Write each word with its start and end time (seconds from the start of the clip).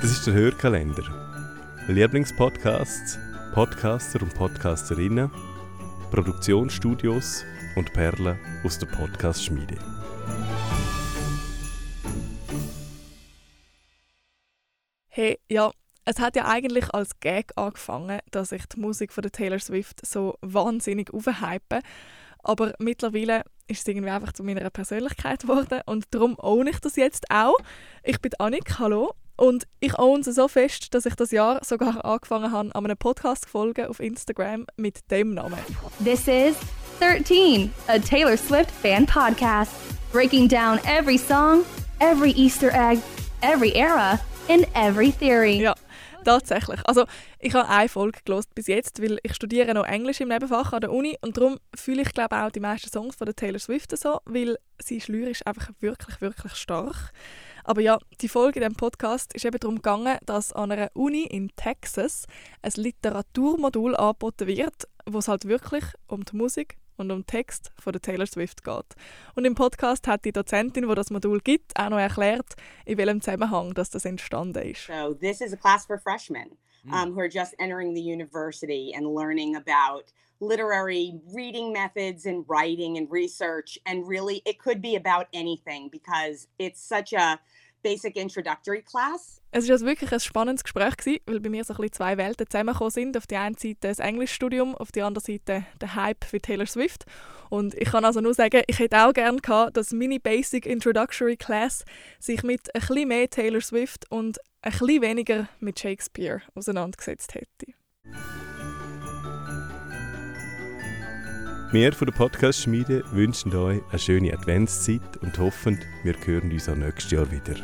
Das 0.00 0.12
ist 0.12 0.26
der 0.26 0.32
Hörkalender. 0.32 1.02
Lieblingspodcasts, 1.86 3.18
Podcaster 3.52 4.22
und 4.22 4.34
Podcasterinnen, 4.34 5.30
Produktionsstudios 6.10 7.44
und 7.76 7.92
Perlen 7.92 8.38
aus 8.64 8.78
der 8.78 8.86
Podcast-Schmiede. 8.86 9.76
Hey, 15.08 15.38
ja, 15.50 15.70
es 16.06 16.18
hat 16.18 16.34
ja 16.34 16.46
eigentlich 16.46 16.94
als 16.94 17.20
Gag 17.20 17.52
angefangen, 17.56 18.20
dass 18.30 18.52
ich 18.52 18.64
die 18.68 18.80
Musik 18.80 19.12
von 19.12 19.24
Taylor 19.24 19.58
Swift 19.58 20.06
so 20.06 20.38
wahnsinnig 20.40 21.12
aufhype. 21.12 21.80
Aber 22.38 22.72
mittlerweile 22.78 23.44
ist 23.66 23.82
es 23.82 23.88
irgendwie 23.88 24.08
einfach 24.08 24.32
zu 24.32 24.44
meiner 24.44 24.70
Persönlichkeit 24.70 25.42
geworden 25.42 25.82
und 25.84 26.06
darum 26.10 26.38
own 26.38 26.68
ich 26.68 26.78
das 26.78 26.96
jetzt 26.96 27.30
auch. 27.30 27.58
Ich 28.02 28.18
bin 28.18 28.32
Annik, 28.38 28.78
hallo. 28.78 29.12
Und 29.40 29.66
ich 29.80 29.98
own 29.98 30.22
sie 30.22 30.32
so 30.32 30.48
fest, 30.48 30.92
dass 30.92 31.06
ich 31.06 31.14
das 31.14 31.30
Jahr 31.30 31.64
sogar 31.64 32.04
angefangen 32.04 32.52
habe, 32.52 32.74
an 32.74 32.84
einem 32.84 32.98
Podcast 32.98 33.44
zu 33.44 33.48
folgen 33.48 33.86
auf 33.86 33.98
Instagram 33.98 34.66
mit 34.76 35.10
dem 35.10 35.32
Namen. 35.32 35.58
This 36.04 36.28
is 36.28 36.56
13, 36.98 37.72
a 37.88 37.98
Taylor 37.98 38.36
Swift 38.36 38.70
fan 38.70 39.06
podcast, 39.06 39.70
breaking 40.12 40.46
down 40.46 40.78
every 40.84 41.16
song, 41.16 41.64
every 42.00 42.32
Easter 42.32 42.70
egg, 42.70 42.98
every 43.40 43.72
era, 43.74 44.20
and 44.50 44.66
every 44.74 45.10
theory. 45.10 45.62
Ja, 45.62 45.74
tatsächlich. 46.24 46.80
Also 46.84 47.04
ich 47.38 47.54
habe 47.54 47.68
eine 47.68 47.88
Folge 47.88 48.20
gelost 48.24 48.54
bis 48.54 48.66
jetzt, 48.66 49.02
weil 49.02 49.18
ich 49.22 49.34
studiere 49.34 49.74
noch 49.74 49.86
Englisch 49.86 50.20
im 50.20 50.28
Nebenfach 50.28 50.72
an 50.72 50.80
der 50.80 50.92
Uni 50.92 51.16
und 51.20 51.36
darum 51.36 51.58
fühle 51.74 52.02
ich 52.02 52.12
glaube 52.12 52.36
auch 52.36 52.50
die 52.50 52.60
meisten 52.60 52.90
Songs 52.90 53.16
von 53.16 53.26
der 53.26 53.36
Taylor 53.36 53.58
Swift 53.58 53.96
so, 53.96 54.20
weil 54.24 54.56
sie 54.82 54.96
ist 54.98 55.08
lyrisch 55.08 55.46
einfach 55.46 55.70
wirklich, 55.80 56.20
wirklich 56.20 56.54
stark. 56.54 57.12
Aber 57.64 57.82
ja, 57.82 57.98
die 58.20 58.28
Folge 58.28 58.60
in 58.60 58.62
diesem 58.62 58.76
Podcast 58.76 59.32
ist 59.34 59.44
eben 59.44 59.58
darum 59.58 59.76
gegangen, 59.76 60.18
dass 60.24 60.52
an 60.52 60.72
einer 60.72 60.90
Uni 60.94 61.24
in 61.24 61.50
Texas 61.56 62.26
ein 62.62 62.72
Literaturmodul 62.74 63.94
angeboten 63.96 64.46
wird, 64.46 64.88
wo 65.06 65.18
es 65.18 65.28
halt 65.28 65.46
wirklich 65.46 65.84
um 66.06 66.24
die 66.24 66.36
Musik 66.36 66.78
und 67.00 67.10
um 67.10 67.26
Text 67.26 67.72
von 67.78 67.92
der 67.92 68.02
Taylor 68.02 68.26
Swift 68.26 68.62
geht. 68.62 68.94
Und 69.34 69.44
im 69.44 69.54
Podcast 69.54 70.06
hat 70.06 70.24
die 70.24 70.32
Dozentin, 70.32 70.88
die 70.88 70.94
das 70.94 71.10
Modul 71.10 71.40
gibt, 71.40 71.76
auch 71.78 71.88
noch 71.88 71.98
erklärt, 71.98 72.54
in 72.84 72.98
welchem 72.98 73.20
Zusammenhang 73.20 73.74
dass 73.74 73.90
das 73.90 74.04
entstanden 74.04 74.70
ist. 74.70 74.86
So 74.86 75.14
this 75.14 75.40
is 75.40 75.52
a 75.52 75.56
class 75.56 75.86
for 75.86 75.98
freshmen 75.98 76.56
um, 76.90 77.12
who 77.12 77.20
are 77.20 77.28
just 77.28 77.54
entering 77.58 77.94
the 77.94 78.00
university 78.00 78.92
and 78.94 79.06
learning 79.06 79.56
about 79.56 80.12
literary 80.40 81.20
reading 81.34 81.72
methods 81.72 82.24
and 82.24 82.44
writing 82.48 82.96
and 82.96 83.10
research. 83.10 83.78
And 83.86 84.06
really, 84.08 84.42
it 84.46 84.58
could 84.58 84.80
be 84.80 84.96
about 84.96 85.26
anything 85.32 85.88
because 85.90 86.48
it's 86.58 86.82
such 86.82 87.12
a 87.12 87.38
basic 87.82 88.16
introductory 88.16 88.82
class. 88.82 89.40
Es 89.52 89.66
war 89.66 89.72
also 89.72 89.86
wirklich 89.86 90.12
ein 90.12 90.20
spannendes 90.20 90.62
Gespräch, 90.62 90.96
gewesen, 90.96 91.20
weil 91.26 91.40
bei 91.40 91.48
mir 91.48 91.64
so 91.64 91.74
ein 91.74 91.76
bisschen 91.78 91.92
zwei 91.92 92.16
Welten 92.16 92.46
zusammengekommen 92.48 92.90
sind. 92.90 93.16
Auf 93.16 93.26
der 93.26 93.40
einen 93.40 93.56
Seite 93.56 93.78
das 93.80 93.98
Englischstudium, 93.98 94.74
auf 94.76 94.92
der 94.92 95.06
anderen 95.06 95.24
Seite 95.24 95.66
der 95.80 95.94
Hype 95.94 96.24
für 96.24 96.40
Taylor 96.40 96.66
Swift. 96.66 97.04
Und 97.48 97.74
ich 97.74 97.90
kann 97.90 98.04
also 98.04 98.20
nur 98.20 98.34
sagen, 98.34 98.62
ich 98.68 98.78
hätte 98.78 99.04
auch 99.04 99.12
gerne 99.12 99.40
gehabt, 99.40 99.76
dass 99.76 99.92
meine 99.92 100.20
Basic 100.20 100.66
Introductory 100.66 101.36
Class 101.36 101.84
sich 102.20 102.42
mit 102.42 102.74
ein 102.74 102.80
bisschen 102.80 103.08
mehr 103.08 103.28
Taylor 103.28 103.60
Swift 103.60 104.10
und 104.10 104.38
ein 104.62 104.72
bisschen 104.72 105.02
weniger 105.02 105.48
mit 105.58 105.80
Shakespeare 105.80 106.42
auseinandergesetzt 106.54 107.34
hätte. 107.34 107.72
Wir 111.72 111.92
von 111.92 112.06
der 112.06 112.14
Podcast-Schmiede 112.14 113.04
wünschen 113.12 113.54
euch 113.54 113.80
eine 113.90 113.98
schöne 114.00 114.32
Adventszeit 114.32 115.18
und 115.22 115.38
hoffen, 115.38 115.78
wir 116.02 116.16
hören 116.24 116.50
uns 116.50 116.68
auch 116.68 116.74
nächstes 116.74 117.12
Jahr 117.12 117.30
wieder. 117.30 117.54